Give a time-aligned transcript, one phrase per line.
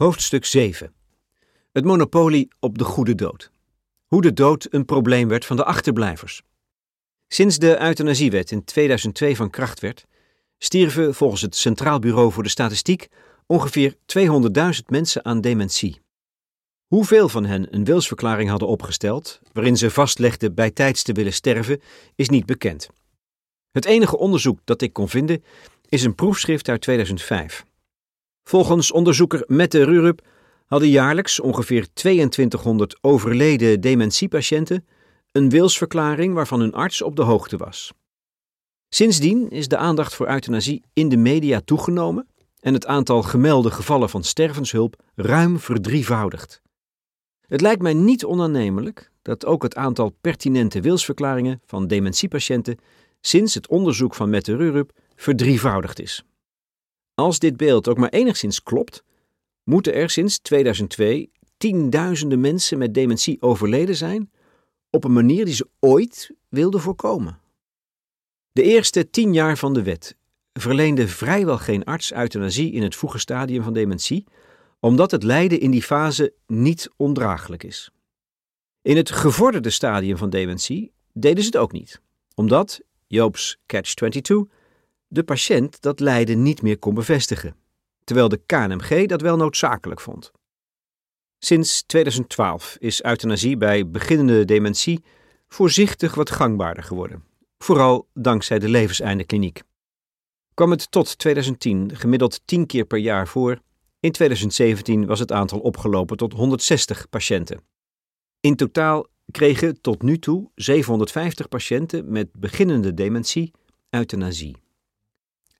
[0.00, 0.94] Hoofdstuk 7.
[1.72, 3.50] Het monopolie op de goede dood.
[4.06, 6.42] Hoe de dood een probleem werd van de achterblijvers.
[7.28, 10.06] Sinds de euthanasiewet in 2002 van kracht werd,
[10.58, 13.08] stierven volgens het Centraal Bureau voor de Statistiek
[13.46, 13.98] ongeveer 200.000
[14.86, 16.00] mensen aan dementie.
[16.86, 21.80] Hoeveel van hen een wilsverklaring hadden opgesteld, waarin ze vastlegden bij tijds te willen sterven,
[22.14, 22.88] is niet bekend.
[23.70, 25.44] Het enige onderzoek dat ik kon vinden
[25.88, 27.64] is een proefschrift uit 2005.
[28.50, 30.26] Volgens onderzoeker Mette Rurup
[30.66, 34.86] hadden jaarlijks ongeveer 2200 overleden dementiepatiënten
[35.32, 37.92] een wilsverklaring waarvan hun arts op de hoogte was.
[38.88, 42.28] Sindsdien is de aandacht voor euthanasie in de media toegenomen
[42.60, 46.62] en het aantal gemelde gevallen van stervenshulp ruim verdrievoudigd.
[47.40, 52.78] Het lijkt mij niet onaannemelijk dat ook het aantal pertinente wilsverklaringen van dementiepatiënten
[53.20, 56.24] sinds het onderzoek van Mette Rurup verdrievoudigd is.
[57.20, 59.04] Als dit beeld ook maar enigszins klopt,
[59.64, 64.30] moeten er sinds 2002 tienduizenden mensen met dementie overleden zijn
[64.90, 67.38] op een manier die ze ooit wilden voorkomen.
[68.52, 70.16] De eerste tien jaar van de wet
[70.52, 74.26] verleende vrijwel geen arts euthanasie in het vroege stadium van dementie,
[74.78, 77.90] omdat het lijden in die fase niet ondraaglijk is.
[78.82, 82.00] In het gevorderde stadium van dementie deden ze het ook niet,
[82.34, 84.58] omdat, Joop's Catch-22,
[85.12, 87.56] de patiënt dat lijden niet meer kon bevestigen,
[88.04, 90.30] terwijl de KNMG dat wel noodzakelijk vond.
[91.38, 95.04] Sinds 2012 is euthanasie bij beginnende dementie
[95.48, 97.24] voorzichtig wat gangbaarder geworden,
[97.58, 99.62] vooral dankzij de levenseindekliniek.
[100.54, 103.60] Kwam het tot 2010 gemiddeld 10 keer per jaar voor,
[104.00, 107.60] in 2017 was het aantal opgelopen tot 160 patiënten.
[108.40, 113.52] In totaal kregen tot nu toe 750 patiënten met beginnende dementie
[113.90, 114.56] euthanasie.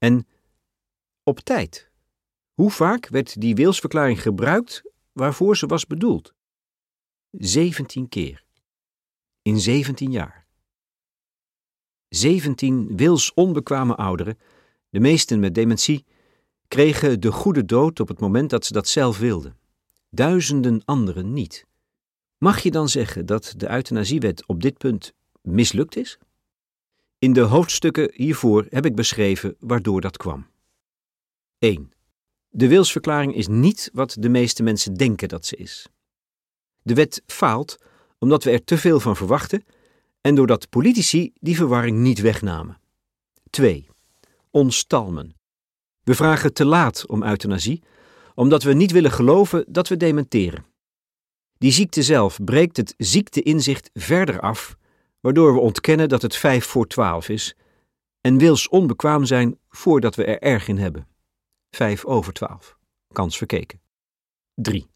[0.00, 0.26] En
[1.22, 1.90] op tijd.
[2.54, 6.34] Hoe vaak werd die wilsverklaring gebruikt waarvoor ze was bedoeld?
[7.30, 8.44] 17 keer.
[9.42, 10.46] In 17 jaar.
[12.08, 14.38] 17 wilsonbekwame ouderen,
[14.88, 16.04] de meesten met dementie,
[16.68, 19.58] kregen de goede dood op het moment dat ze dat zelf wilden.
[20.10, 21.66] Duizenden anderen niet.
[22.38, 25.12] Mag je dan zeggen dat de euthanasiewet op dit punt
[25.42, 26.18] mislukt is?
[27.20, 30.46] In de hoofdstukken hiervoor heb ik beschreven waardoor dat kwam.
[31.58, 31.92] 1.
[32.48, 35.86] De wilsverklaring is niet wat de meeste mensen denken dat ze is.
[36.82, 37.76] De wet faalt
[38.18, 39.64] omdat we er te veel van verwachten
[40.20, 42.80] en doordat politici die verwarring niet wegnamen.
[43.50, 43.88] 2.
[44.50, 45.34] Ons talmen.
[46.02, 47.82] We vragen te laat om euthanasie,
[48.34, 50.64] omdat we niet willen geloven dat we dementeren.
[51.58, 54.78] Die ziekte zelf breekt het ziekteinzicht verder af
[55.20, 57.54] waardoor we ontkennen dat het vijf voor twaalf is
[58.20, 61.08] en wils onbekwaam zijn voordat we er erg in hebben.
[61.70, 62.78] Vijf over twaalf.
[63.12, 63.80] Kans verkeken.
[64.54, 64.86] 3.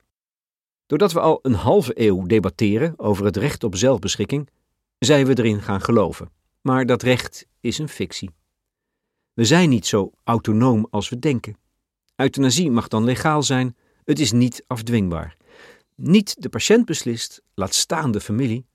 [0.87, 4.49] Doordat we al een halve eeuw debatteren over het recht op zelfbeschikking,
[4.99, 6.31] zijn we erin gaan geloven.
[6.61, 8.31] Maar dat recht is een fictie.
[9.33, 11.57] We zijn niet zo autonoom als we denken.
[12.17, 15.37] Euthanasie mag dan legaal zijn, het is niet afdwingbaar.
[15.95, 18.67] Niet de patiënt beslist, laat staan de familie,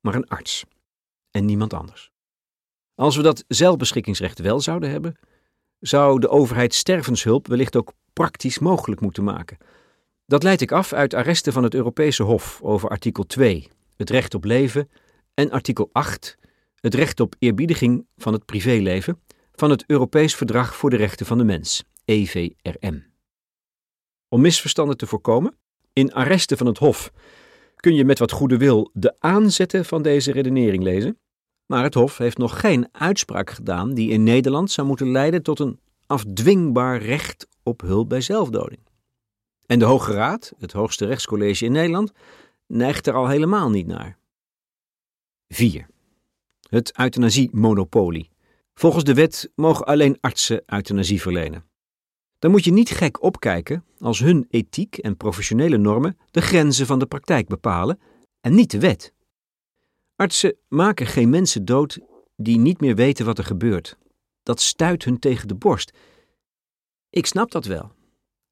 [0.00, 0.64] maar een arts
[1.30, 2.10] en niemand anders.
[2.94, 5.18] Als we dat zelfbeschikkingsrecht wel zouden hebben,
[5.78, 9.58] zou de overheid stervenshulp wellicht ook praktisch mogelijk moeten maken.
[10.26, 14.34] Dat leid ik af uit arresten van het Europese Hof over artikel 2, het recht
[14.34, 14.90] op leven,
[15.34, 16.38] en artikel 8,
[16.74, 19.20] het recht op eerbiediging van het privéleven,
[19.52, 23.06] van het Europees Verdrag voor de Rechten van de Mens, EVRM.
[24.28, 25.56] Om misverstanden te voorkomen,
[25.92, 27.12] in arresten van het Hof
[27.80, 31.18] kun je met wat goede wil de aanzetten van deze redenering lezen,
[31.66, 35.58] maar het Hof heeft nog geen uitspraak gedaan die in Nederland zou moeten leiden tot
[35.58, 38.80] een afdwingbaar recht op hulp bij zelfdoding.
[39.66, 42.12] En de Hoge Raad, het hoogste rechtscollege in Nederland,
[42.66, 44.18] neigt er al helemaal niet naar.
[45.48, 45.86] 4.
[46.68, 48.30] Het euthanasiemonopolie.
[48.74, 51.64] Volgens de wet mogen alleen artsen euthanasie verlenen.
[52.38, 56.98] Dan moet je niet gek opkijken als hun ethiek en professionele normen de grenzen van
[56.98, 58.00] de praktijk bepalen
[58.40, 59.12] en niet de wet.
[60.16, 61.98] Artsen maken geen mensen dood
[62.36, 63.96] die niet meer weten wat er gebeurt.
[64.42, 65.92] Dat stuit hun tegen de borst.
[67.10, 67.92] Ik snap dat wel.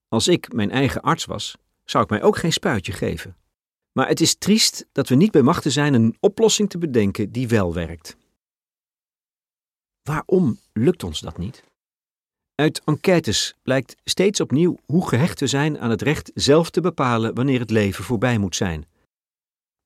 [0.08, 3.36] Als ik mijn eigen arts was, zou ik mij ook geen spuitje geven.
[3.92, 7.48] Maar het is triest dat we niet bij machten zijn een oplossing te bedenken die
[7.48, 8.16] wel werkt.
[10.02, 11.64] Waarom lukt ons dat niet?
[12.60, 17.34] Uit enquêtes blijkt steeds opnieuw hoe gehecht we zijn aan het recht zelf te bepalen
[17.34, 18.87] wanneer het leven voorbij moet zijn.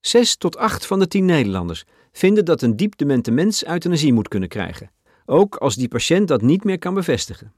[0.01, 4.29] Zes tot acht van de tien Nederlanders vinden dat een diep demente mens euthanasie moet
[4.29, 4.91] kunnen krijgen,
[5.27, 7.55] ook als die patiënt dat niet meer kan bevestigen.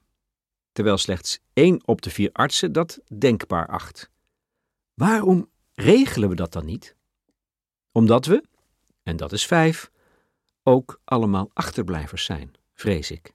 [0.72, 4.10] Terwijl slechts één op de vier artsen dat denkbaar acht.
[4.94, 6.96] Waarom regelen we dat dan niet?
[7.92, 8.44] Omdat we,
[9.02, 9.90] en dat is vijf,
[10.62, 13.32] ook allemaal achterblijvers zijn, vrees ik.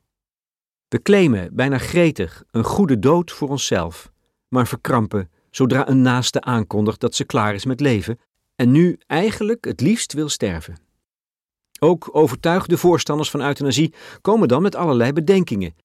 [0.89, 4.11] We claimen, bijna gretig, een goede dood voor onszelf,
[4.47, 8.19] maar verkrampen zodra een naaste aankondigt dat ze klaar is met leven
[8.55, 10.77] en nu eigenlijk het liefst wil sterven.
[11.79, 15.75] Ook overtuigde voorstanders van euthanasie komen dan met allerlei bedenkingen.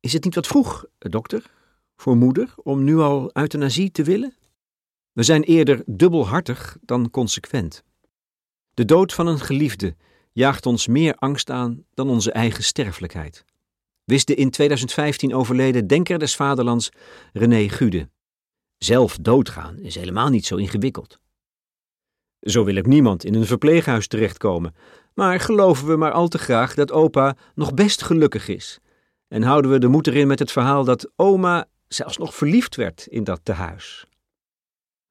[0.00, 1.50] Is het niet wat vroeg, dokter,
[1.96, 4.34] voor moeder, om nu al euthanasie te willen?
[5.12, 7.82] We zijn eerder dubbelhartig dan consequent.
[8.74, 9.96] De dood van een geliefde
[10.32, 13.44] jaagt ons meer angst aan dan onze eigen sterfelijkheid.
[14.04, 16.90] Wist de in 2015 overleden denker des vaderlands
[17.32, 18.08] René Gude.
[18.78, 21.18] Zelf doodgaan is helemaal niet zo ingewikkeld.
[22.40, 24.74] Zo wil ik niemand in een verpleeghuis terechtkomen,
[25.14, 28.78] maar geloven we maar al te graag dat opa nog best gelukkig is.
[29.28, 33.06] En houden we de moed erin met het verhaal dat oma zelfs nog verliefd werd
[33.06, 34.06] in dat tehuis.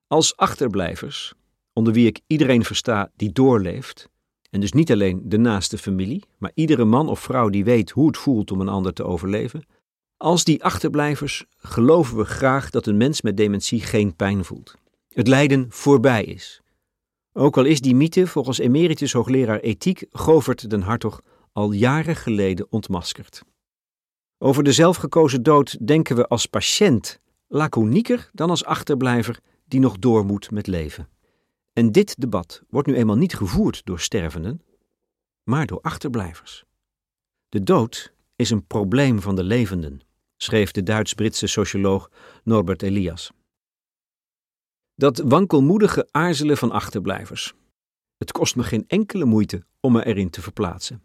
[0.07, 1.33] Als achterblijvers,
[1.73, 4.09] onder wie ik iedereen versta die doorleeft,
[4.53, 8.07] en dus niet alleen de naaste familie, maar iedere man of vrouw die weet hoe
[8.07, 9.65] het voelt om een ander te overleven,
[10.17, 14.75] als die achterblijvers geloven we graag dat een mens met dementie geen pijn voelt.
[15.09, 16.61] Het lijden voorbij is.
[17.31, 21.21] Ook al is die mythe volgens emeritus hoogleraar ethiek Govert den Hartog
[21.51, 23.41] al jaren geleden ontmaskerd.
[24.37, 30.25] Over de zelfgekozen dood denken we als patiënt laconieker dan als achterblijver die nog door
[30.25, 31.07] moet met leven.
[31.73, 34.61] En dit debat wordt nu eenmaal niet gevoerd door stervenden,
[35.43, 36.63] maar door achterblijvers.
[37.49, 40.01] De dood is een probleem van de levenden,
[40.37, 42.09] schreef de Duits-Britse socioloog
[42.43, 43.31] Norbert Elias.
[44.95, 47.53] Dat wankelmoedige aarzelen van achterblijvers.
[48.17, 51.03] Het kost me geen enkele moeite om me erin te verplaatsen.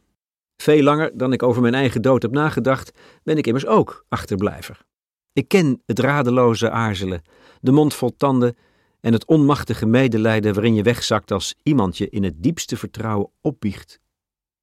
[0.56, 4.87] Veel langer dan ik over mijn eigen dood heb nagedacht, ben ik immers ook achterblijver.
[5.32, 7.23] Ik ken het radeloze aarzelen,
[7.61, 8.56] de mond vol tanden
[9.00, 14.00] en het onmachtige medelijden waarin je wegzakt als iemand je in het diepste vertrouwen opbiecht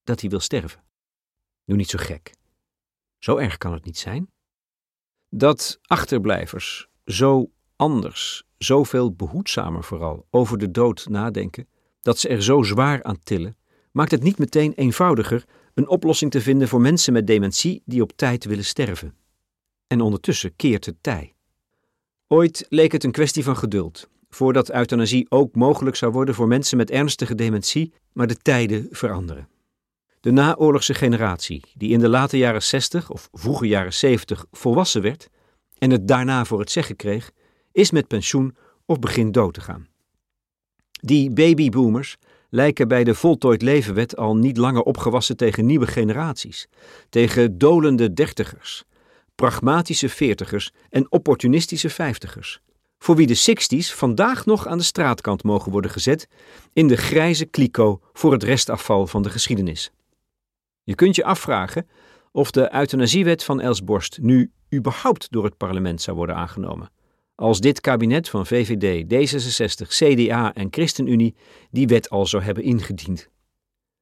[0.03, 0.83] dat hij wil sterven.
[1.65, 2.33] Doe niet zo gek.
[3.19, 4.29] Zo erg kan het niet zijn.
[5.29, 11.67] Dat achterblijvers zo anders, zoveel behoedzamer vooral, over de dood nadenken,
[12.01, 13.57] dat ze er zo zwaar aan tillen,
[13.91, 18.11] maakt het niet meteen eenvoudiger een oplossing te vinden voor mensen met dementie die op
[18.15, 19.17] tijd willen sterven.
[19.87, 21.35] En ondertussen keert het tij.
[22.27, 26.77] Ooit leek het een kwestie van geduld, voordat euthanasie ook mogelijk zou worden voor mensen
[26.77, 29.47] met ernstige dementie, maar de tijden veranderen.
[30.19, 35.29] De naoorlogse generatie, die in de late jaren 60 of vroege jaren 70 volwassen werd
[35.77, 37.31] en het daarna voor het zeggen kreeg,
[37.71, 38.55] is met pensioen
[38.85, 39.87] of begint dood te gaan.
[40.91, 42.17] Die babyboomers
[42.49, 46.67] lijken bij de voltooid levenwet al niet langer opgewassen tegen nieuwe generaties,
[47.09, 48.83] tegen dolende dertigers,
[49.35, 52.61] pragmatische veertigers en opportunistische vijftigers,
[52.97, 56.27] voor wie de sixties vandaag nog aan de straatkant mogen worden gezet
[56.73, 59.91] in de grijze kliko voor het restafval van de geschiedenis.
[60.83, 61.87] Je kunt je afvragen
[62.31, 66.91] of de euthanasiewet van Els Borst nu überhaupt door het parlement zou worden aangenomen.
[67.35, 71.35] Als dit kabinet van VVD, D66, CDA en ChristenUnie
[71.71, 73.29] die wet al zou hebben ingediend.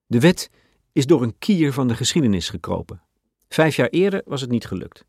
[0.05, 0.49] De wet
[0.91, 3.01] is door een kier van de geschiedenis gekropen.
[3.47, 5.05] Vijf jaar eerder was het niet gelukt.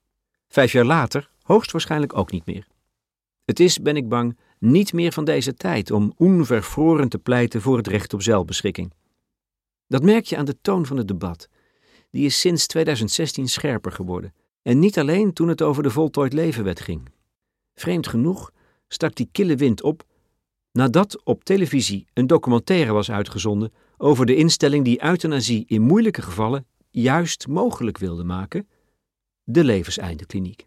[0.49, 2.67] Vijf jaar later hoogstwaarschijnlijk ook niet meer.
[3.45, 7.77] Het is, ben ik bang, niet meer van deze tijd om onvervroren te pleiten voor
[7.77, 8.93] het recht op zelfbeschikking.
[9.87, 11.49] Dat merk je aan de toon van het debat.
[12.11, 14.35] Die is sinds 2016 scherper geworden.
[14.63, 17.09] En niet alleen toen het over de voltooid levenwet ging.
[17.75, 18.53] Vreemd genoeg
[18.89, 20.05] stak die kille wind op
[20.73, 26.67] nadat op televisie een documentaire was uitgezonden over de instelling die euthanasie in moeilijke gevallen
[26.91, 28.69] juist mogelijk wilde maken:
[29.43, 30.67] de Levenseindekliniek.